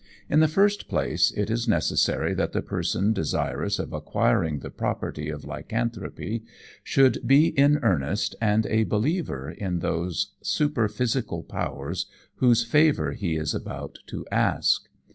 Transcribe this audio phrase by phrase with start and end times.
[0.31, 5.29] In the first place, it is necessary that the person desirous of acquiring the property
[5.29, 6.43] of lycanthropy
[6.83, 13.53] should be in earnest and a believer in those superphysical powers whose favour he is
[13.53, 14.89] about to ask.